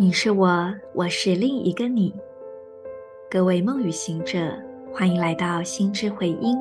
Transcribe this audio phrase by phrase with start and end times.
[0.00, 2.14] 你是我，我是另一个你。
[3.28, 4.38] 各位梦与行者，
[4.92, 6.56] 欢迎来到心之回音。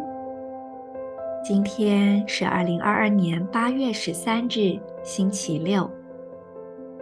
[1.45, 5.88] 今天是二零二二年八月十三日，星期六，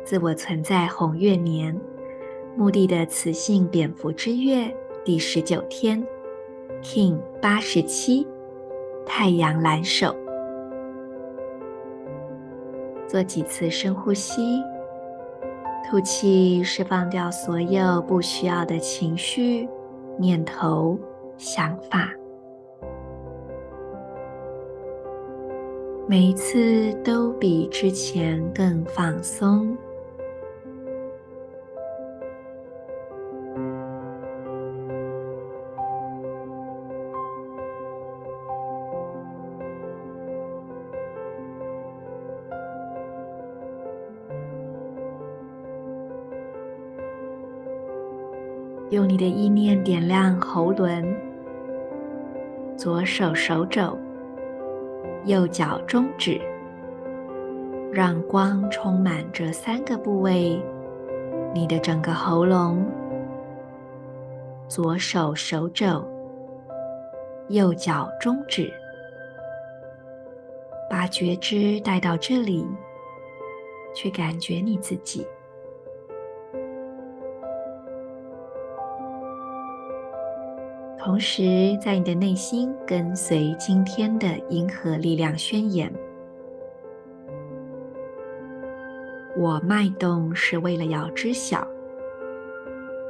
[0.03, 1.73] 自我存在红月年，
[2.57, 4.69] 墓地的磁性蝙蝠之月
[5.05, 6.05] 第十九天
[6.83, 8.27] ，King 八十七，
[9.05, 10.13] 太阳蓝手。
[13.07, 14.61] 做几次深呼吸。
[15.87, 19.69] 吐气，释放掉所有不需要的情绪、
[20.17, 20.97] 念头、
[21.37, 22.11] 想法。
[26.07, 29.77] 每一次都比之前更放松。
[48.91, 51.03] 用你的意念点亮喉轮，
[52.77, 53.97] 左手手肘，
[55.25, 56.39] 右脚中指，
[57.91, 60.61] 让光充满这三个部位。
[61.51, 62.85] 你的整个喉咙，
[64.67, 66.05] 左手手肘，
[67.47, 68.71] 右脚中指，
[70.87, 72.67] 把觉知带到这里，
[73.95, 75.25] 去感觉你自己。
[81.05, 85.93] 同时，在你的内心跟随今天的银河力量宣言：
[89.37, 91.63] 我脉动是为了要知晓、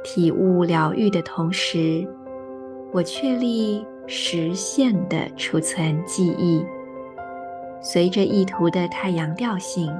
[0.04, 2.06] 体悟、疗愈的同时，
[2.92, 6.62] 我确立实现的储存记忆。
[7.80, 9.90] 随着意图的太阳调性，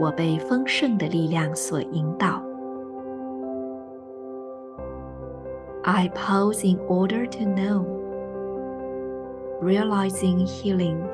[0.00, 2.42] 我被丰盛的力量所引导。
[5.86, 7.84] I pause in order to know,
[9.60, 11.06] realizing healing.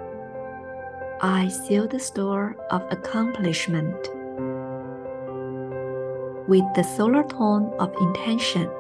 [1.21, 3.97] I seal the store of accomplishment
[6.47, 8.71] with the solar tone of intention.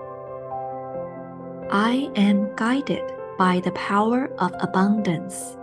[1.72, 3.02] I am guided
[3.36, 5.56] by the power of abundance.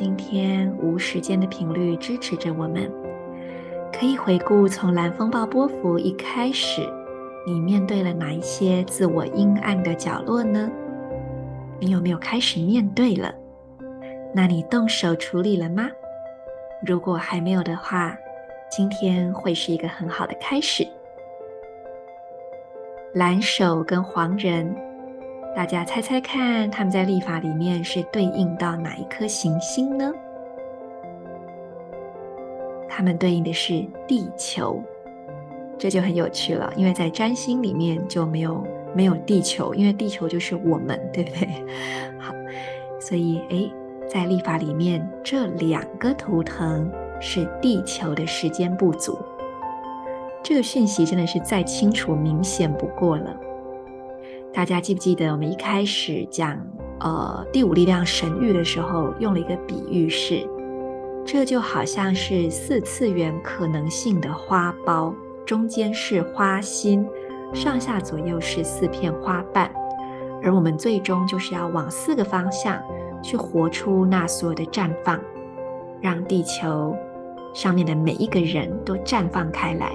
[0.00, 2.88] 今天无时间的频率支持着我们，
[3.92, 6.88] 可以回顾从蓝风暴波幅一开始，
[7.44, 10.70] 你面对了哪一些自我阴暗的角落呢？
[11.80, 13.34] 你有没有开始面对了？
[14.32, 15.90] 那你动手处理了吗？
[16.86, 18.16] 如果还没有的话，
[18.70, 20.86] 今天会是一个很好的开始。
[23.14, 24.72] 蓝手跟黄人。
[25.58, 30.12] 大家猜猜看，他们在历法里面是对应到哪一颗行星呢？
[32.88, 34.80] 他们对应的是地球，
[35.76, 38.64] 这就很有趣了，因为在占星里面就没有
[38.94, 41.48] 没有地球，因为地球就是我们，对不对？
[42.22, 42.32] 好，
[43.00, 43.72] 所以诶，
[44.06, 46.88] 在历法里面这两个图腾
[47.18, 49.18] 是地球的时间不足，
[50.40, 53.36] 这个讯息真的是再清楚明显不过了。
[54.58, 56.60] 大家记不记得我们一开始讲
[56.98, 60.44] 呃第五力量神域的时候，用了一个比喻是，
[61.24, 65.14] 这就好像是四次元可能性的花苞，
[65.46, 67.06] 中间是花心，
[67.54, 69.70] 上下左右是四片花瓣，
[70.42, 72.82] 而我们最终就是要往四个方向
[73.22, 75.20] 去活出那所有的绽放，
[76.00, 76.96] 让地球
[77.54, 79.92] 上面的每一个人都绽放开来，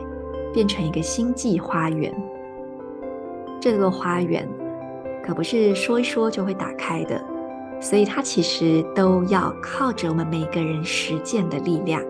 [0.54, 2.16] 变成一个星际花园。
[3.64, 4.46] 这个花园
[5.26, 7.24] 可不是说一说就会打开的，
[7.80, 12.04] 所以它其实都要靠着我们每个人实践的力量。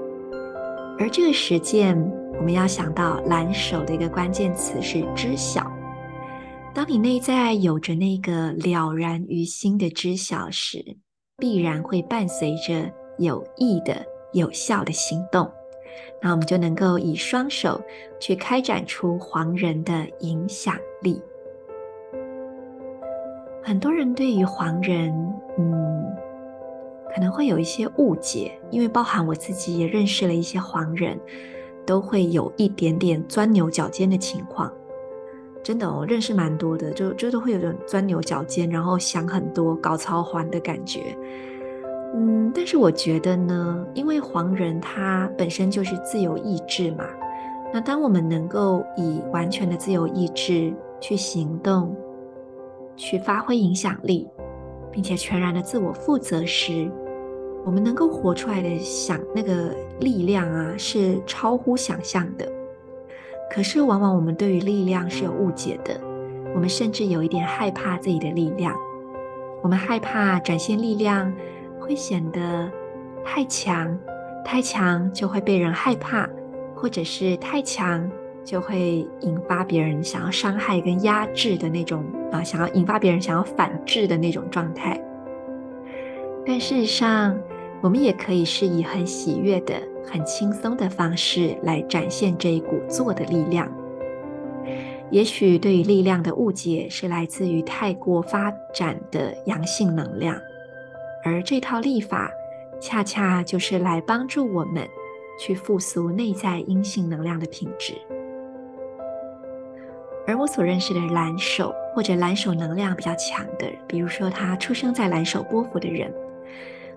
[0.98, 1.96] 而这个实践，
[2.40, 5.72] 我们要想到蓝手的一个关键词是知晓。
[6.74, 10.84] 当你内在有着那个了然于心的知晓时，
[11.38, 15.48] 必然会伴随着有益的、有效的行动。
[16.20, 17.80] 那我们就能够以双手
[18.20, 21.22] 去开展出黄人的影响力。
[23.66, 25.10] 很多人对于黄人，
[25.58, 26.06] 嗯，
[27.16, 31.18] 可能会有一些误解，因为包含我自己也认识了一些黄人，
[31.86, 34.70] 都会有一点点钻牛角尖的情况。
[35.64, 41.18] 真的，我认识蛮多的，就就都会有点钻牛角尖，然后想很多，搞操环的感觉。
[42.16, 47.06] 嗯，但是我觉得呢，因为黄人他本身就是自由意志嘛，
[47.74, 51.96] 那当我们能够以完全的自由意志去行动。
[52.96, 54.28] 去发挥影响力，
[54.92, 56.90] 并且全然的自我负责时，
[57.66, 62.52] 我们能够活出来的想那个力量啊，是超乎想象的。
[63.50, 66.00] 可是往往我们对于力量是有误解的，
[66.56, 68.76] 我们甚至有一点害怕自己的力量。
[69.62, 71.32] 我们害怕展现力量
[71.80, 72.70] 会显得
[73.24, 73.98] 太强，
[74.44, 76.28] 太强就会被人害怕，
[76.76, 78.10] 或者是太强
[78.44, 85.00] 就会引发别人想要伤害跟压制的那种啊，想要引发别人想要反制的那种状态。
[86.46, 87.40] 但事实上，
[87.82, 93.72] 我们也可以是以很喜悦的、很轻松的方式来展现这一股做的力量。
[95.10, 100.36] 也许对于力量的误解是来自于太过发展的阳性能量，
[101.24, 102.32] 而这套历法
[102.82, 104.88] 恰恰就是来帮助我们
[105.40, 107.94] 去复苏内在阴性能量的品质。
[110.26, 116.14] 而我所认识的蓝手或者蓝手能量比较强的，比如说他出生在蓝手波符的人，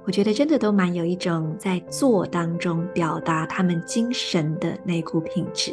[0.05, 5.73] 我觉得真的都蛮有一种在做当中表达他们精神的那股品质，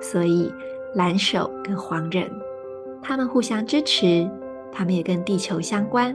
[0.00, 0.52] 所以。
[0.96, 2.28] 蓝手跟黄人，
[3.00, 4.28] 他们互相支持，
[4.72, 6.12] 他们也跟地球相关。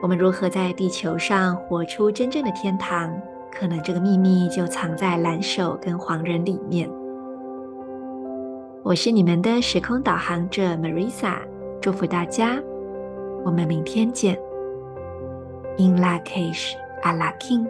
[0.00, 3.12] 我们如何在地球上活出真正的天堂？
[3.50, 6.88] 可能这个秘密就藏在蓝手跟黄人里面。
[8.88, 11.34] 我是你们的时空导航者 Marisa，
[11.78, 12.58] 祝福大家，
[13.44, 14.34] 我们明天见。
[15.76, 17.66] In Lak'ech Ala K'in